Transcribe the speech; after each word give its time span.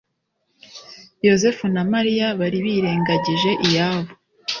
Yosefu 1.27 1.65
na 1.75 1.83
Mariya 1.93 2.27
bari 2.39 2.57
birengagije 2.65 3.51
iyabo. 3.65 4.11